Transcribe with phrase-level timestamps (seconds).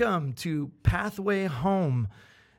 [0.00, 2.08] Welcome to Pathway Home.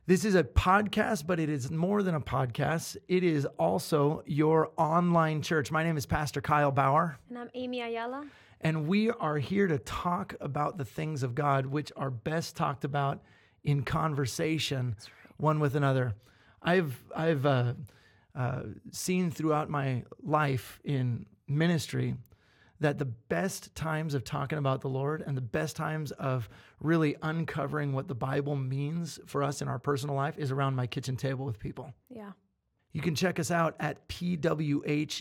[0.05, 2.97] This is a podcast, but it is more than a podcast.
[3.07, 5.71] It is also your online church.
[5.71, 8.27] My name is Pastor Kyle Bauer, And I'm Amy Ayala.
[8.59, 12.85] and we are here to talk about the things of God, which are best talked
[12.85, 13.23] about
[13.63, 14.95] in conversation,
[15.37, 16.13] one with another.
[16.61, 17.73] I've I've uh,
[18.35, 22.13] uh, seen throughout my life in ministry
[22.81, 26.49] that the best times of talking about the Lord and the best times of
[26.81, 30.87] really uncovering what the Bible means for us in our personal life is around my
[30.87, 31.93] kitchen table with people.
[32.09, 32.31] Yeah.
[32.91, 35.19] You can check us out at pwh.tv.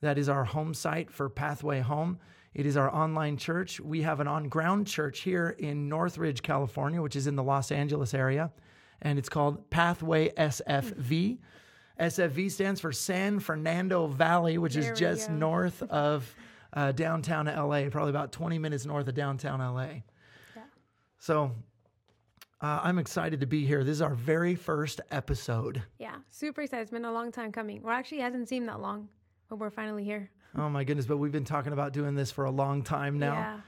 [0.00, 2.18] That is our home site for Pathway Home.
[2.54, 3.80] It is our online church.
[3.80, 7.72] We have an on ground church here in Northridge, California, which is in the Los
[7.72, 8.52] Angeles area,
[9.00, 11.38] and it's called Pathway SFV.
[11.98, 15.34] SFV stands for San Fernando Valley, which There is just go.
[15.34, 16.34] north of
[16.72, 20.02] uh, downtown LA, probably about 20 minutes north of downtown LA.
[20.56, 20.62] Yeah.
[21.18, 21.52] So
[22.60, 23.84] uh, I'm excited to be here.
[23.84, 25.82] This is our very first episode.
[25.98, 26.16] Yeah.
[26.30, 26.82] Super excited.
[26.82, 27.82] It's been a long time coming.
[27.82, 29.08] Well, actually, it hasn't seemed that long,
[29.48, 30.30] but we're finally here.
[30.56, 33.32] Oh my goodness, but we've been talking about doing this for a long time now.
[33.32, 33.60] Yeah.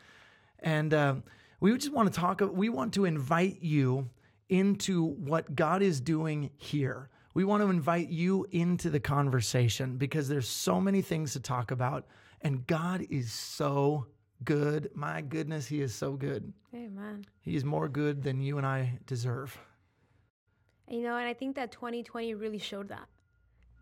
[0.60, 1.14] And uh,
[1.60, 4.08] we just want to talk, we want to invite you
[4.48, 7.08] into what God is doing here.
[7.32, 11.70] We want to invite you into the conversation because there's so many things to talk
[11.70, 12.06] about.
[12.44, 14.06] And God is so
[14.44, 14.90] good.
[14.94, 16.52] My goodness, He is so good.
[16.74, 17.24] Amen.
[17.40, 19.58] He is more good than you and I deserve.
[20.88, 23.08] You know, and I think that 2020 really showed that.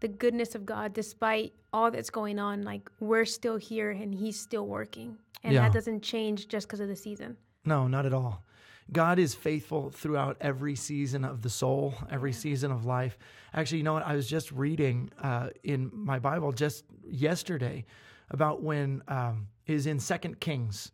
[0.00, 4.38] The goodness of God, despite all that's going on, like we're still here and He's
[4.38, 5.18] still working.
[5.42, 5.62] And Yeah.
[5.62, 7.36] that doesn't change just because of the season.
[7.64, 8.44] No, not at all.
[8.92, 13.16] God is faithful throughout every season of the soul, every season of life.
[13.54, 14.06] Actually, you know what?
[14.06, 17.84] I was just reading uh, in my Bible just yesterday
[18.32, 20.90] about when um, is in Second Kings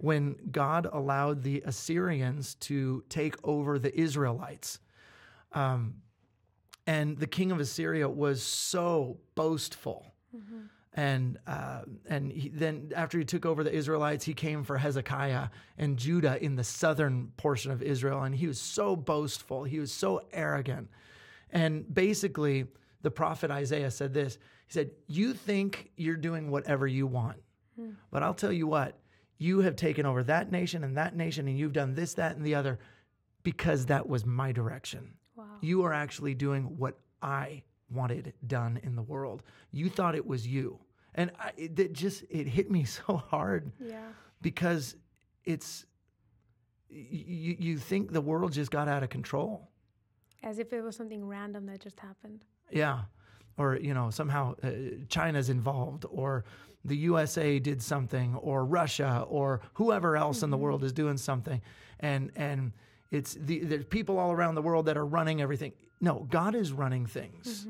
[0.00, 4.80] when God allowed the Assyrians to take over the Israelites.
[5.52, 5.94] Um,
[6.86, 10.06] and the king of Assyria was so boastful.
[10.94, 15.48] And uh, and he, then after he took over the Israelites, he came for Hezekiah
[15.78, 19.92] and Judah in the southern portion of Israel, and he was so boastful, he was
[19.92, 20.88] so arrogant,
[21.52, 22.66] and basically
[23.02, 24.38] the prophet Isaiah said this.
[24.70, 27.42] He said, "You think you're doing whatever you want,
[28.12, 28.96] but I'll tell you what."
[29.42, 32.44] You have taken over that nation and that nation, and you've done this, that, and
[32.44, 32.78] the other
[33.42, 35.14] because that was my direction.
[35.34, 35.46] Wow.
[35.62, 39.42] You are actually doing what I wanted done in the world.
[39.72, 40.78] You thought it was you.
[41.14, 44.08] And I, it, it just, it hit me so hard Yeah.
[44.42, 44.94] because
[45.46, 45.86] it's,
[46.90, 49.70] you, you think the world just got out of control.
[50.42, 52.44] As if it was something random that just happened.
[52.70, 53.04] Yeah.
[53.56, 54.70] Or, you know, somehow uh,
[55.08, 56.44] China's involved, or
[56.84, 61.60] the USA did something, or Russia, or whoever else in the world is doing something.
[62.00, 62.72] And, and,
[63.10, 65.72] it's the there's people all around the world that are running everything.
[66.00, 67.66] No, God is running things.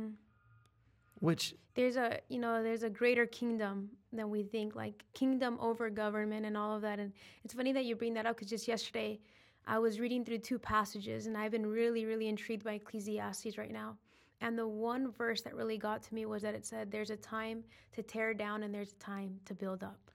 [1.18, 5.88] Which there's a you know there's a greater kingdom than we think like kingdom over
[5.88, 7.12] government and all of that and
[7.44, 9.18] it's funny that you bring that up because just yesterday
[9.66, 13.72] i was reading through two passages and i've been really really intrigued by ecclesiastes right
[13.72, 13.96] now
[14.40, 17.16] and the one verse that really got to me was that it said there's a
[17.16, 17.62] time
[17.92, 20.10] to tear down and there's a time to build up.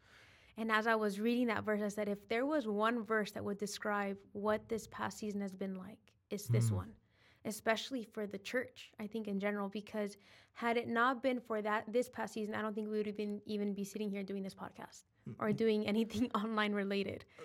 [0.57, 3.43] And as i was reading that verse i said if there was one verse that
[3.43, 5.99] would describe what this past season has been like
[6.29, 6.77] it's this hmm.
[6.77, 6.91] one
[7.43, 10.15] especially for the church i think in general because
[10.53, 13.41] had it not been for that this past season i don't think we would even
[13.45, 15.03] even be sitting here doing this podcast
[15.39, 17.25] or doing anything online related.
[17.39, 17.43] Uh,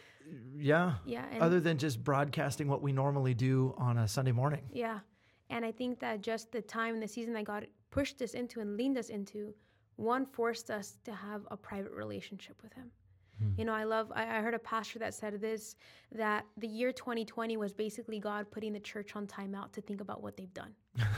[0.57, 0.95] yeah.
[1.05, 4.63] yeah Other than just broadcasting what we normally do on a Sunday morning.
[4.73, 5.01] yeah
[5.51, 8.61] and i think that just the time and the season that god pushed us into
[8.61, 9.55] and leaned us into
[9.97, 12.91] one forced us to have a private relationship with him.
[13.39, 13.51] Hmm.
[13.59, 15.77] You know i love I, I heard a pastor that said this
[16.13, 20.23] that the year 2020 was basically god putting the church on timeout to think about
[20.23, 20.75] what they've done.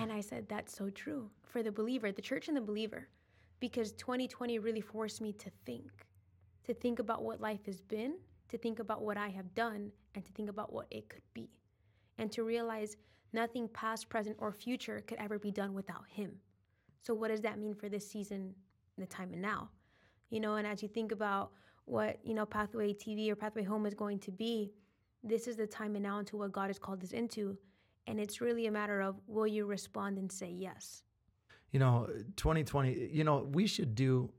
[0.00, 3.08] And I said, that's so true for the believer, the church and the believer,
[3.60, 5.90] because 2020 really forced me to think,
[6.64, 8.14] to think about what life has been,
[8.48, 11.50] to think about what I have done, and to think about what it could be,
[12.18, 12.96] and to realize
[13.32, 16.32] nothing past, present, or future could ever be done without Him.
[17.02, 18.54] So, what does that mean for this season,
[18.96, 19.70] the time and now?
[20.30, 21.52] You know, and as you think about
[21.84, 24.72] what, you know, Pathway TV or Pathway Home is going to be,
[25.22, 27.56] this is the time and now into what God has called us into.
[28.06, 31.02] And it's really a matter of will you respond and say yes?
[31.72, 34.30] You know, 2020, you know, we should do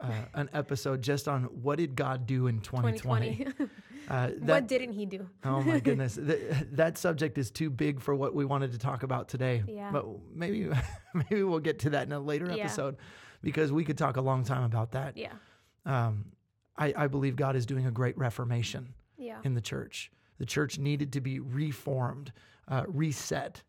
[0.00, 3.36] uh, an episode just on what did God do in 2020.
[3.36, 3.70] 2020.
[4.08, 5.28] Uh, what didn't he do?
[5.44, 6.40] oh my goodness, Th-
[6.72, 9.62] that subject is too big for what we wanted to talk about today.
[9.66, 9.90] Yeah.
[9.92, 10.68] But maybe
[11.14, 12.64] maybe we'll get to that in a later Yeah.
[12.64, 12.96] episode
[13.42, 15.16] because we could talk a long time about that.
[15.16, 15.32] Yeah.
[15.86, 16.26] Um,
[16.76, 18.94] I, I believe God is doing a great reformation.
[19.18, 19.38] Yeah.
[19.44, 20.10] in the church.
[20.38, 22.32] The church needed to be reformed,
[22.66, 23.62] uh, reset.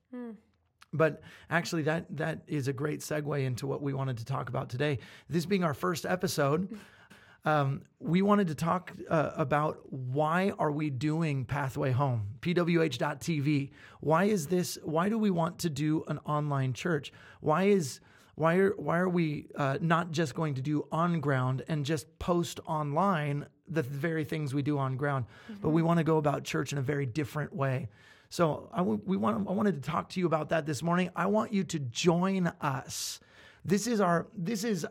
[0.92, 4.70] But actually, that that is a great segue into what we wanted to talk about
[4.70, 4.98] today.
[5.30, 6.76] This being our first episode,
[7.46, 13.72] um, we wanted to talk uh, about why are we doing Pathway Home, PWH.TV.
[14.00, 14.78] Why is this?
[14.84, 17.12] Why do we want to do an online church?
[17.42, 18.00] Why is
[18.36, 22.08] why are why are we uh, not just going to do on ground and just
[22.20, 25.26] post online the very things we do on ground,
[25.62, 27.90] but we want to go about church in a very different way.
[28.30, 31.10] So I, w- we want I wanted to talk to you about that this morning.
[31.16, 33.20] I want you to join us.
[33.66, 34.86] This is our this is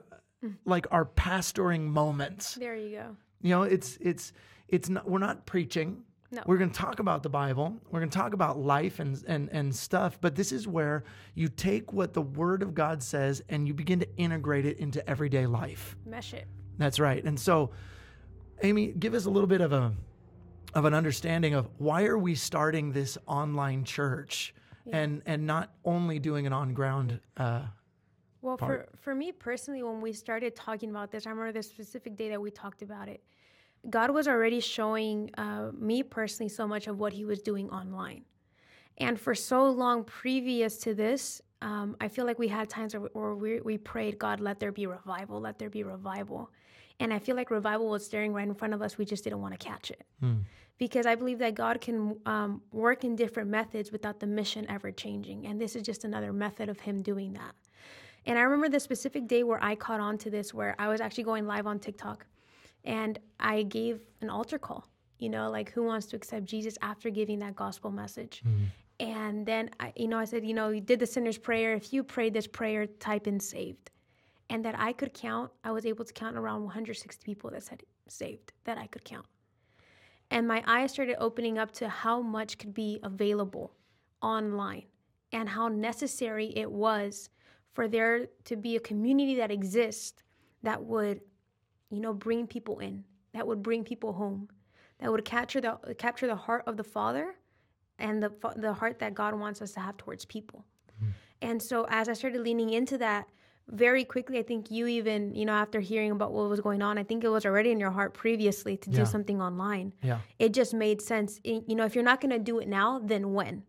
[0.64, 2.54] like our pastoring moments.
[2.54, 3.16] There you go.
[3.40, 4.32] You know, it's it's
[4.68, 6.04] it's not we're not preaching.
[6.30, 6.42] No.
[6.46, 7.76] We're going to talk about the Bible.
[7.90, 11.04] We're going to talk about life and and and stuff, but this is where
[11.34, 15.06] you take what the word of God says and you begin to integrate it into
[15.08, 15.94] everyday life.
[16.06, 16.46] Mesh it.
[16.78, 17.22] That's right.
[17.22, 17.70] And so
[18.62, 19.92] Amy, give us a little bit of a
[20.74, 24.54] of an understanding of why are we starting this online church
[24.90, 27.62] and and not only doing an on ground uh,
[28.42, 32.16] Well, for, for me personally, when we started talking about this, I remember the specific
[32.16, 33.22] day that we talked about it.
[33.88, 38.24] God was already showing uh, me personally so much of what He was doing online.
[38.98, 43.08] And for so long previous to this, um, I feel like we had times where,
[43.12, 46.50] where we, we prayed, God, let there be revival, let there be revival.
[47.00, 48.98] And I feel like revival was staring right in front of us.
[48.98, 50.04] We just didn't want to catch it.
[50.78, 54.90] Because I believe that God can um, work in different methods without the mission ever
[54.90, 55.46] changing.
[55.46, 57.54] And this is just another method of Him doing that.
[58.26, 61.00] And I remember the specific day where I caught on to this, where I was
[61.00, 62.26] actually going live on TikTok
[62.84, 64.86] and I gave an altar call,
[65.18, 68.42] you know, like who wants to accept Jesus after giving that gospel message.
[68.46, 68.64] Mm-hmm.
[69.00, 71.74] And then, I, you know, I said, you know, you did the sinner's prayer.
[71.74, 73.90] If you prayed this prayer, type in saved.
[74.50, 77.82] And that I could count, I was able to count around 160 people that said
[78.06, 79.26] saved, that I could count.
[80.30, 83.72] And my eyes started opening up to how much could be available
[84.20, 84.84] online
[85.32, 87.30] and how necessary it was
[87.72, 90.22] for there to be a community that exists
[90.62, 91.20] that would,
[91.90, 93.04] you know, bring people in,
[93.34, 94.48] that would bring people home,
[94.98, 97.34] that would capture the capture the heart of the Father
[97.98, 100.64] and the the heart that God wants us to have towards people.
[100.98, 101.08] Hmm.
[101.40, 103.26] And so as I started leaning into that
[103.68, 106.98] very quickly, I think you even, you know, after hearing about what was going on,
[106.98, 108.98] I think it was already in your heart previously to Yeah.
[108.98, 109.92] do something online.
[110.02, 110.18] yeah.
[110.38, 111.40] It just made sense.
[111.44, 113.62] You know, if you're not going to do it now, then when?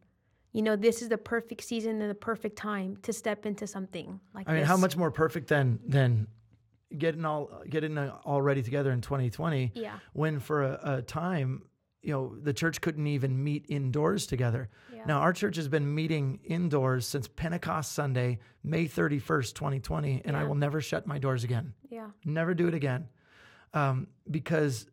[0.53, 4.19] You know, this is the perfect season and the perfect time to step into something
[4.33, 4.69] like I mean, this.
[4.69, 6.27] how much more perfect than than
[6.97, 9.97] getting all getting all ready together in 2020 Yeah.
[10.13, 11.63] when for a, a time
[12.03, 15.05] you know the church couldn't even meet indoors together Yeah.
[15.07, 20.44] now our church has been meeting indoors since pentecost sunday may 31st 2020 and i
[20.44, 22.09] will never shut my doors again Yeah.
[22.25, 23.07] never do it again
[23.73, 24.85] um, because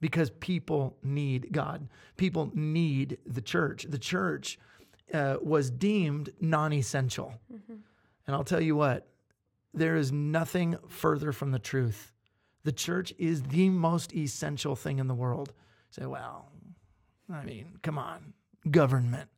[0.00, 1.88] because people need god.
[2.16, 3.86] People need the church.
[3.88, 4.58] The church
[5.14, 7.34] uh, was deemed non-essential.
[8.26, 9.06] And i'll tell you what
[9.72, 12.12] there is nothing further from the truth.
[12.64, 15.52] The church is the most essential thing in the world.
[15.90, 16.50] Say well
[17.32, 18.32] i mean come on
[18.70, 19.28] government.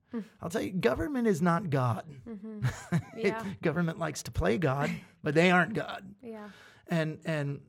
[0.42, 2.04] I'll tell you government is not god.
[3.16, 3.42] Yeah.
[3.62, 4.90] government likes to play god
[5.22, 6.02] but they aren't god.
[6.22, 6.48] Yeah.
[6.88, 7.60] and and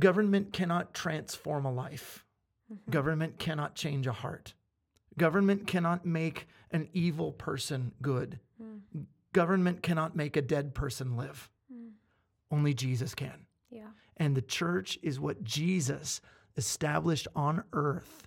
[0.00, 2.24] government cannot transform a life.
[2.72, 2.90] Mm-hmm.
[2.90, 4.54] Government cannot change a heart.
[5.16, 8.38] Government cannot make an evil person good.
[8.62, 9.06] Mm.
[9.32, 11.50] Government cannot make a dead person live.
[11.72, 11.92] Mm.
[12.50, 13.46] Only jesus can.
[13.70, 13.88] Yeah.
[14.16, 16.22] and the church is what jesus
[16.56, 18.26] established on earth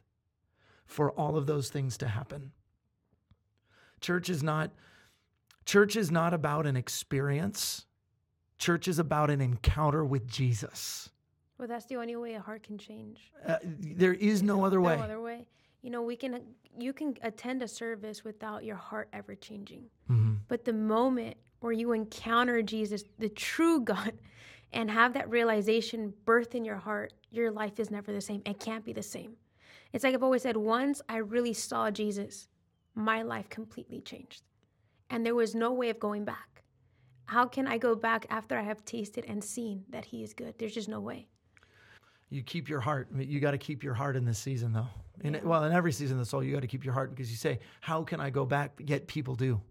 [0.85, 2.51] for all of those things to happen.
[4.01, 4.71] Church is not
[5.65, 7.85] church is not about an experience.
[8.59, 11.09] Church is about an encounter with jesus
[11.61, 13.31] Well, that's the only way a heart can change.
[13.45, 15.45] uh, there is no other way No other way.
[15.83, 16.41] You know, we can
[16.79, 19.83] you can attend a service without your heart ever changing.
[20.09, 20.39] Mhm.
[20.47, 24.13] But the moment where you encounter Jesus, the true God,
[24.73, 28.41] and have that realization birth in your heart, your life is never the same.
[28.43, 29.37] It can't be the same.
[29.93, 32.47] It's like I've always said, once I really saw Jesus,
[32.95, 34.41] my life completely changed.
[35.11, 36.63] And there was no way of going back.
[37.25, 40.57] How can I go back after I have tasted and seen that he is good?
[40.57, 41.27] There's just no way.
[42.31, 44.87] You keep your heart you got to keep your heart in this season though.
[45.23, 47.29] In, well in every season of the soul you got to keep your heart because
[47.29, 49.61] you say how can i go back yet people do?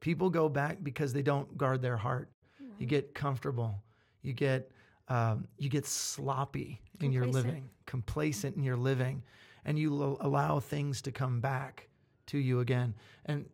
[0.00, 2.30] People go back because they don't guard their heart.
[2.78, 3.82] You get comfortable.
[4.22, 4.70] You get
[5.08, 9.22] um, you get sloppy in your living complacent in your living
[9.66, 11.88] and you lo- allow things to come back
[12.26, 12.94] to you again.
[13.26, 13.46] And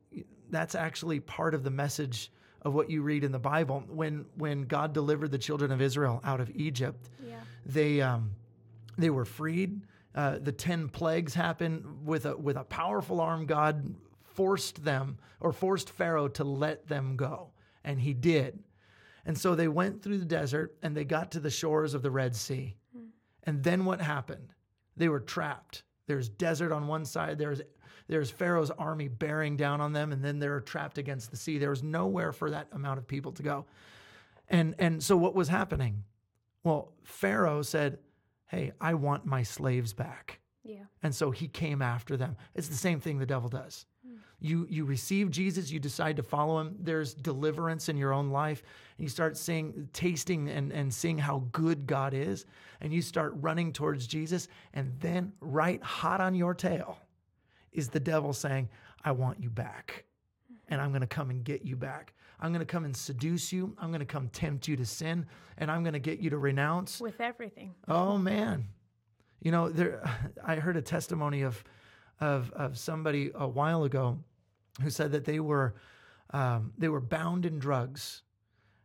[0.51, 2.31] that's actually part of the message
[2.63, 6.21] of what you read in the bible when when god delivered the children of israel
[6.25, 7.41] out of egypt Yeah.
[7.67, 8.31] they um,
[8.99, 9.81] they were freed
[10.15, 13.47] uh, the 10 plagues happened with a, with a powerful arm.
[13.47, 17.53] God forced them or forced Pharaoh to let them go.
[17.85, 18.59] And he did.
[19.25, 22.11] And so they went through the desert and they got to the shores of the
[22.11, 22.77] Red Sea.
[22.97, 23.09] Mm.
[23.45, 24.53] And then what happened?
[24.97, 25.85] They were trapped.
[26.07, 27.61] There's desert on one side, there's
[28.11, 31.59] there's Pharaoh's army bearing down on them, and then they're trapped against the sea.
[31.59, 33.67] There was nowhere for that amount of people to go.
[34.49, 36.03] And and so what was happening?
[36.65, 37.99] Well, Pharaoh said,
[38.49, 40.41] Hey, I want my slaves back.
[40.65, 40.83] Yeah.
[41.05, 42.37] And so he came after them.
[42.57, 43.87] It's the same thing the devil does.
[44.05, 44.19] Mm.
[44.41, 46.75] You you receive Jesus, you decide to follow him.
[46.81, 48.65] There's deliverance in your own life.
[48.99, 52.45] And you start seeing, tasting and, and seeing how good God is.
[52.81, 54.49] And you start running towards Jesus.
[54.75, 56.99] And then right hot on your tail
[57.73, 58.69] is the devil saying,
[59.05, 60.05] I want you back.
[60.69, 62.15] And I'm going to come and get you back.
[62.39, 63.75] I'm going to come and seduce you.
[63.79, 65.27] I'm going to come tempt you to sin.
[65.59, 67.01] And I'm going to get you to renounce.
[67.01, 67.75] With everything.
[67.89, 68.69] Oh, man.
[69.41, 70.03] You know, there,
[70.45, 71.63] I heard a testimony of,
[72.21, 74.19] of, of somebody a while ago
[74.83, 75.75] who said that they were,
[76.31, 78.23] um, they were bound in drugs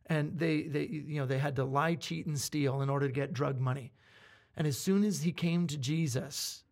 [0.08, 3.14] and they, they, you know, they had to lie, cheat, and steal in order to
[3.14, 3.92] get drug money.
[4.56, 6.64] And as soon as he came to Jesus,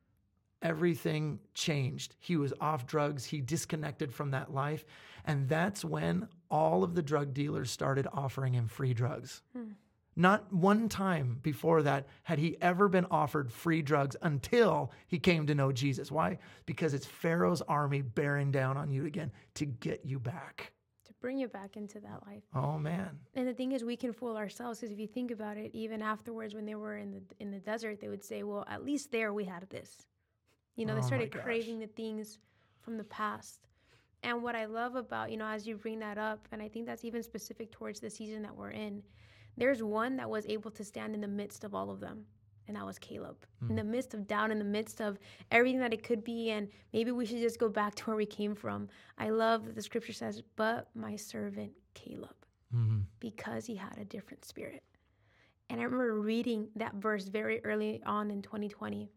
[0.63, 2.15] everything changed.
[2.19, 4.85] He was off drugs, he disconnected from that life.
[5.25, 9.41] And that's when all of the drug dealers started offering him free drugs.
[9.55, 9.73] Hmm.
[10.15, 15.47] Not one time before that had he ever been offered free drugs until he came
[15.47, 16.11] to know Jesus.
[16.11, 16.37] Why?
[16.65, 20.71] Because it's Pharaoh's army bearing down on you again to get you back.
[21.07, 22.43] To bring you back into that life.
[22.53, 23.19] Oh man.
[23.33, 26.01] And the thing is we can fool ourselves because if you think about it, even
[26.03, 29.11] afterwards when they were in the in the desert, they would say, Well, at least
[29.11, 30.05] there we had this.
[30.75, 32.39] You know, oh they started craving the things
[32.81, 33.67] from the past.
[34.23, 36.85] And what I love about, you know, as you bring that up, and I think
[36.85, 39.03] that's even specific towards the season that we're in,
[39.57, 42.25] there's one that was able to stand in the midst of all of them.
[42.67, 43.35] And that was Caleb.
[43.63, 43.71] Mm.
[43.71, 45.19] In the midst of doubt, in the midst of
[45.51, 48.25] everything that it could be, and maybe we should just go back to where we
[48.25, 48.87] came from.
[49.17, 52.35] I love that the scripture says, But my servant Caleb,
[52.73, 52.99] mm-hmm.
[53.19, 54.83] because he had a different spirit.
[55.69, 59.09] And I remember reading that verse very early on in 2020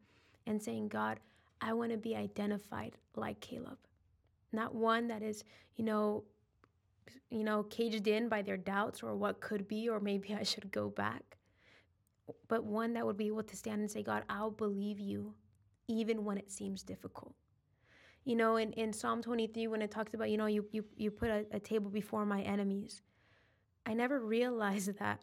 [0.46, 1.20] and saying, God,
[1.60, 3.78] I want to be identified like Caleb.
[4.52, 5.44] Not one that is,
[5.76, 6.24] you know,
[7.30, 10.70] you know, caged in by their doubts or what could be, or maybe I should
[10.70, 11.36] go back.
[12.48, 15.34] But one that would be able to stand and say, God, I'll believe you
[15.88, 17.34] even when it seems difficult.
[18.24, 21.10] You know, in, in Psalm 23, when it talks about, you know, you, you, you
[21.12, 23.02] put a, a table before my enemies,
[23.84, 25.22] I never realized that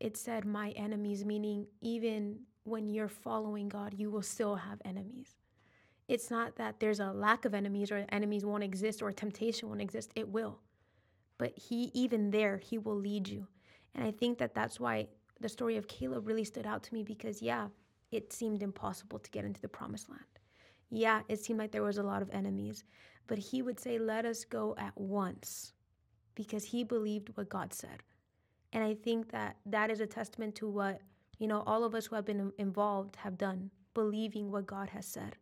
[0.00, 5.36] it said my enemies, meaning even when you're following God, you will still have enemies.
[6.06, 9.82] It's not that there's a lack of enemies or enemies won't exist or temptation won't
[9.82, 10.12] exist.
[10.16, 10.60] It will.
[11.36, 13.46] But He, even there, He will lead you.
[13.94, 15.08] And I think that that's why
[15.40, 17.68] the story of Caleb really stood out to me because, yeah,
[18.10, 20.22] it seemed impossible to get into the promised land.
[20.90, 22.84] Yeah, it seemed like there was a lot of enemies.
[23.26, 25.74] But he would say, Let us go at once
[26.34, 28.02] because he believed what God said.
[28.72, 31.00] And I think that that is a testament to what
[31.38, 35.06] you know, all of us who have been involved have done, believing what God has
[35.06, 35.36] said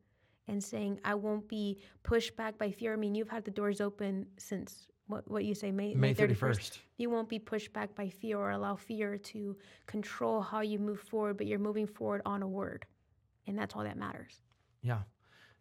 [0.49, 2.93] and saying, I won't be pushed back by fear.
[2.93, 6.37] I mean, you've had the doors open since what, what you say, May, May 31st.
[6.37, 6.79] 31st.
[6.99, 11.01] You won't be pushed back by fear or allow fear to control how you move
[11.01, 12.87] forward, but you're moving forward on a word.
[13.47, 14.41] And that's all that matters.
[14.83, 15.01] Yeah.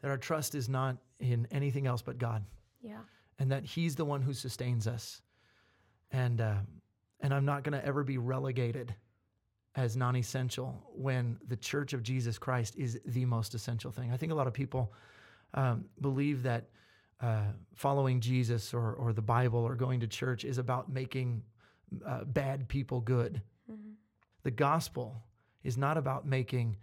[0.01, 2.44] That our trust is not in anything else but God.
[2.82, 3.01] Yeah.
[3.39, 5.22] And that He's the one who sustains us.
[6.12, 6.58] And, uh,
[7.22, 8.96] and I'm not going to ever be relegated
[9.75, 14.12] as non essential when the church of Jesus Christ is the most essential thing.
[14.12, 14.94] I think a lot of people
[15.53, 16.70] um, believe that
[17.22, 21.44] uh, following Jesus or, or the Bible or going to church is about making
[22.05, 23.41] uh, bad people good.
[23.72, 23.91] Mm-hmm.
[24.44, 25.24] The gospel
[25.63, 26.77] is not about making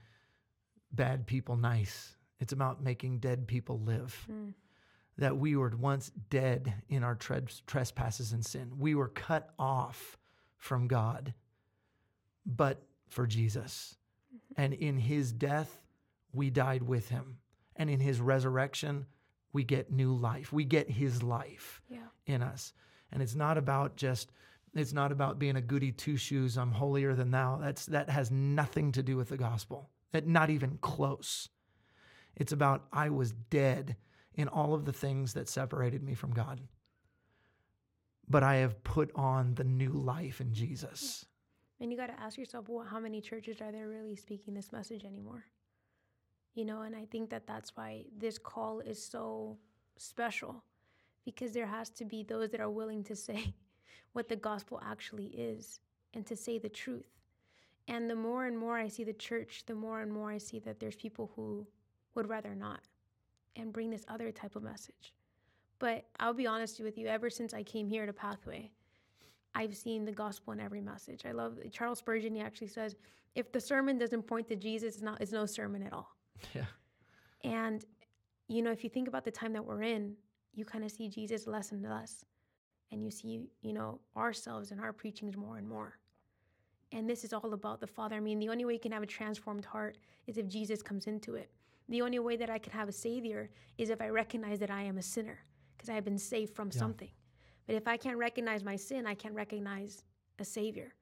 [0.93, 4.27] bad people nice, it's about making dead people live.
[4.31, 4.55] Mm.
[5.19, 8.73] That we were once dead in our trespasses and sin.
[8.79, 10.17] We were cut off
[10.57, 11.35] from God
[12.47, 13.97] but for Jesus.
[14.35, 14.63] Mm-hmm.
[14.63, 15.81] And in his death,
[16.33, 17.39] we died with him.
[17.77, 19.07] And in his resurrection,
[19.53, 20.53] we get new life.
[20.53, 21.99] We get his life yeah.
[22.27, 22.73] in us.
[23.13, 24.31] And it's not about just
[24.75, 27.59] it's not about being a goody two shoes, I'm holier than thou.
[27.61, 29.91] That's that has nothing to do with the gospel.
[30.13, 31.49] That not even close.
[32.37, 33.97] It's about I was dead
[34.35, 36.61] in all of the things that separated me from God.
[38.29, 41.27] But I have put on the new life in Jesus.
[41.83, 44.71] And you got to ask yourself, well, how many churches are there really speaking this
[44.71, 45.45] message anymore?
[46.55, 49.59] You know, and I think that that's why this call is so
[49.97, 50.63] special
[51.25, 53.55] because there has to be those that are willing to say
[54.13, 55.81] what the gospel actually is
[56.15, 57.11] and to say the truth.
[57.89, 60.61] And the more and more I see the church, the more and more I see
[60.61, 61.67] that there's people who
[62.15, 62.83] would rather not
[63.57, 65.15] and bring this other type of message.
[65.81, 68.71] But I'll be honest with you, ever since I came here to Pathway,
[69.55, 71.25] I've seen the gospel in every message.
[71.27, 72.97] I love Charles Spurgeon, he actually says,
[73.35, 76.15] if the sermon doesn't point to Jesus, it's not it's no sermon at all.
[76.55, 76.65] Yeah.
[77.45, 77.85] And
[78.49, 80.15] you know, if you think about the time that we're in,
[80.55, 82.25] you kind of see Jesus less and less.
[82.91, 85.99] And you see, you know, ourselves and our preachings more and more.
[86.93, 88.17] And this is all about the Father.
[88.17, 91.07] I mean, the only way you can have a transformed heart is if Jesus comes
[91.07, 91.51] into it.
[91.89, 94.83] The only way that I can have a Savior is if I recognize that I
[94.83, 95.39] am a sinner
[95.77, 96.79] because I have been saved from Yeah.
[96.81, 97.11] something.
[97.67, 100.05] But if I can't recognize my sin, I can't recognize
[100.39, 100.95] a Savior.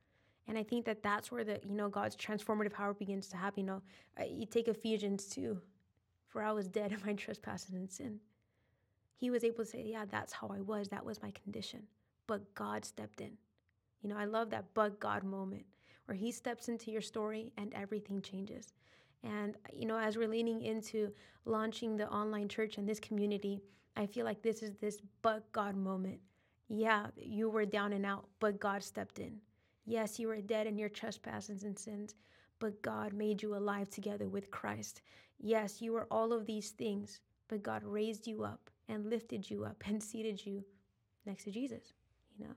[0.48, 3.64] And I think that that's where the, you know, God's transformative power begins to happen.
[3.64, 3.82] You know,
[4.26, 5.56] you take Ephesians 2,
[6.28, 8.18] for I was dead in my trespasses and sin.
[9.16, 10.88] He was able to say, yeah, that's how I was.
[10.88, 11.82] That was my condition.
[12.26, 13.32] But God stepped in.
[14.02, 15.64] You know, I love that but God moment
[16.06, 18.72] where He steps into your story and everything changes.
[19.22, 21.12] And, you know, as we're leaning into
[21.44, 23.60] launching the online church and this community,
[23.96, 26.18] I feel like this is this but God moment.
[26.72, 29.40] Yeah, you were down and out, but God stepped in.
[29.86, 32.14] Yes, you were dead in your trespasses and sins,
[32.60, 35.02] but God made you alive together with Christ.
[35.40, 39.64] Yes, you were all of these things, but God raised you up and lifted you
[39.64, 40.64] up and seated you
[41.26, 41.92] next to Jesus,
[42.38, 42.54] you know?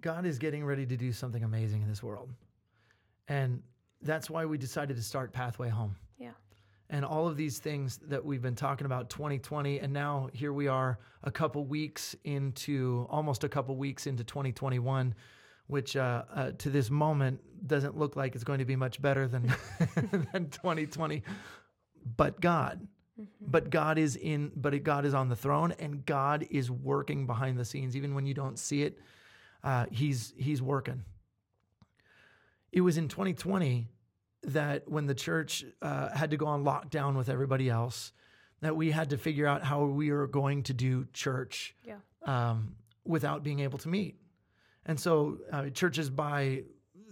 [0.00, 2.30] God is getting ready to do something amazing in this world.
[3.28, 3.62] And
[4.02, 5.94] that's why we decided to start Pathway Home.
[6.88, 10.68] And all of these things that we've been talking about 2020 and now here we
[10.68, 15.14] are a couple weeks into almost a couple weeks into 2021
[15.66, 19.26] which uh, uh, to this moment doesn't look like it's going to be much better
[19.26, 19.42] than
[20.32, 21.22] than 2020
[22.16, 22.86] but God
[23.40, 27.58] but God is in but God is on the throne and God is working behind
[27.58, 27.96] the scenes.
[27.96, 28.98] Even when you don't see it
[29.64, 31.04] uh, he's he's working.
[32.72, 33.88] It was in 2020
[34.46, 38.12] that when the church uh, had to go on lockdown with everybody else,
[38.60, 41.96] that we had to figure out how we were going to do church Yeah.
[42.24, 44.16] um, without being able to meet.
[44.86, 46.62] And so uh, churches by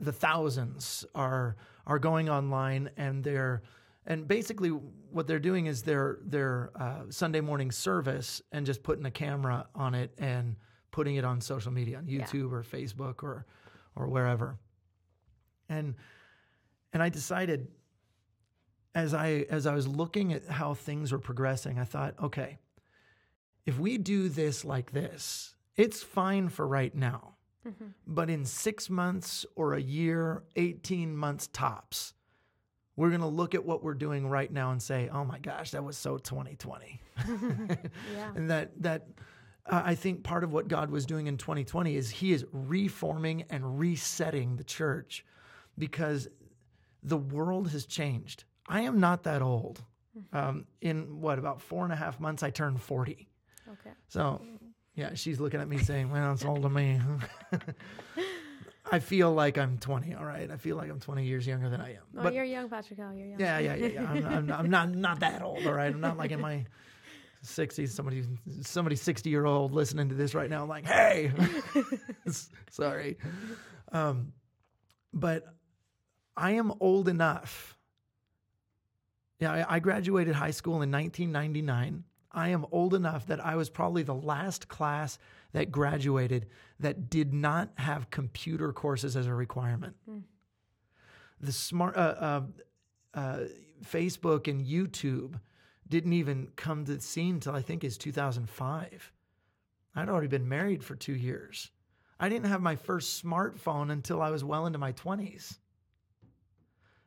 [0.00, 1.56] the thousands are
[1.86, 3.62] are going online and they're
[4.06, 9.04] and basically what they're doing is their their uh, Sunday morning service and just putting
[9.06, 10.56] a camera on it and
[10.92, 12.24] putting it on social media on Yeah.
[12.24, 13.44] YouTube or Facebook or
[13.96, 14.56] or wherever.
[15.68, 15.94] And
[16.94, 17.68] and I decided
[18.94, 22.58] as I as I was looking at how things were progressing, I thought, okay,
[23.66, 27.34] if we do this like this, it's fine for right now.
[28.06, 32.12] But in six months or a year, 18 months tops,
[32.94, 35.70] we're going to look at what we're doing right now and say, oh my gosh,
[35.70, 37.00] that was so 2020.
[37.26, 38.32] Yeah.
[38.36, 39.06] and that, that,
[39.64, 43.44] uh, I think part of what God was doing in 2020 is He is reforming
[43.48, 45.24] and resetting the church
[45.78, 46.28] because
[47.04, 48.44] the world has changed.
[48.66, 49.82] I am not that old.
[50.32, 53.28] Um, in what, about four and a half months, I turned 40.
[53.68, 53.90] Okay.
[54.08, 54.40] So,
[54.94, 57.00] yeah, she's looking at me saying, well, it's old to me.
[58.90, 60.50] I feel like I'm 20, all right?
[60.50, 62.02] I feel like I'm 20 years younger than I am.
[62.16, 63.00] Oh, but you're young, Patrick.
[63.02, 63.40] Oh, you're young.
[63.40, 64.08] yeah, yeah, yeah, yeah.
[64.08, 65.92] I'm, I'm, I'm not not that old, all right?
[65.92, 66.64] I'm not like in my
[67.44, 67.88] 60s.
[67.88, 68.24] Somebody,
[68.62, 71.32] somebody 60 year old listening to this right now, like, hey,
[72.70, 73.18] sorry.
[73.90, 74.32] Um,
[75.12, 75.53] but
[76.36, 77.76] I am old enough.
[79.40, 82.04] Yeah, I, graduated high school in 1999.
[82.32, 85.18] I am old enough that I was probably the last class
[85.52, 86.46] that graduated
[86.80, 89.96] that did not have computer courses as a requirement.
[91.40, 92.40] The smart uh, uh,
[93.12, 93.38] uh,
[93.84, 95.38] Facebook and YouTube
[95.88, 99.12] didn't even come to the scene till I think is 2005.
[99.94, 101.70] I'd already been married for two years.
[102.18, 105.58] I didn't have my first smartphone until I was well into my 20s.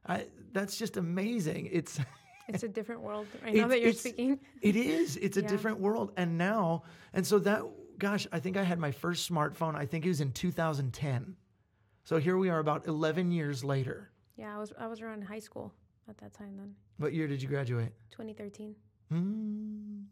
[0.08, 1.70] I, that's just amazing.
[1.72, 2.00] It's
[2.50, 4.40] It's a different world right now that you're speaking.
[4.62, 5.18] it is.
[5.18, 5.48] It's a Yeah.
[5.50, 6.14] different world.
[6.16, 7.62] And now, and so that,
[7.98, 11.36] gosh, I think I had my first smartphone, I think it was in 2010.
[12.06, 14.12] So here we are about 11 years later.
[14.38, 15.74] Yeah, I was I was around high school
[16.08, 17.92] at that time then, What year did you graduate?
[18.12, 18.76] 2013.
[19.10, 20.04] Hmm.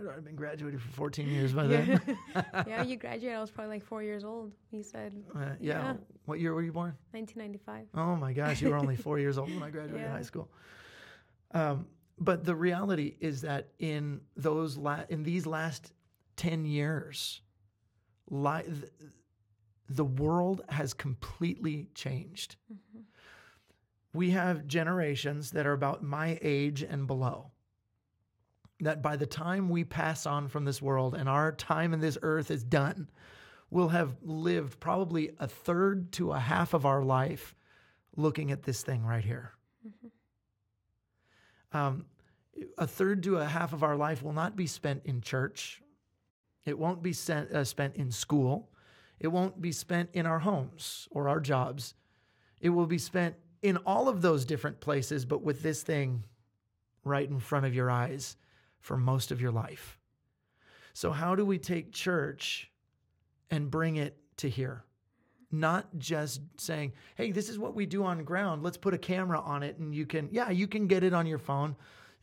[0.00, 2.00] I'd already been graduated for 14 years by then.
[2.66, 3.36] yeah, you graduated.
[3.36, 4.52] I was probably like four years old.
[4.70, 5.82] You said Uh, yeah.
[5.82, 5.94] Yeah.
[6.26, 6.94] What year were you born?
[7.12, 7.86] 1995.
[8.00, 10.12] Oh my gosh, you were only four years old when I graduated Yeah.
[10.12, 10.50] high school.
[11.52, 11.86] Um,
[12.18, 15.92] but the reality is that in those la- in these last
[16.36, 17.40] ten years,
[18.30, 18.92] li- th-
[19.88, 22.56] the world has completely changed.
[24.12, 27.50] We have generations that are about my age and below.
[28.80, 32.16] That by the time we pass on from this world and our time in this
[32.22, 33.08] earth is done,
[33.70, 37.54] we'll have lived probably a third to a half of our life
[38.16, 39.52] looking at this thing right here.
[41.72, 42.06] Um,
[42.76, 45.82] a third to a half of our life will not be spent in church.
[46.64, 48.70] It won't be sent, uh, spent in school.
[49.20, 51.94] It won't be spent in our homes or our jobs.
[52.60, 56.24] It will be spent in all of those different places, but with this thing
[57.04, 58.36] right in front of your eyes
[58.80, 59.98] for most of your life.
[60.92, 62.70] So, how do we take church
[63.50, 64.84] and bring it to here?
[65.50, 68.62] Not just saying, hey, this is what we do on ground.
[68.62, 71.26] Let's put a camera on it and you can, yeah, you can get it on
[71.26, 71.76] your phone.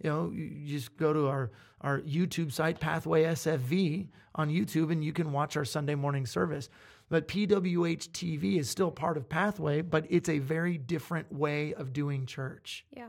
[0.03, 5.03] You know, you just go to our, our YouTube site, Pathway SFV on YouTube, and
[5.03, 6.69] you can watch our Sunday morning service.
[7.07, 11.93] But PWH TV is still part of Pathway, but it's a very different way of
[11.93, 12.85] doing church.
[12.91, 13.07] Yeah.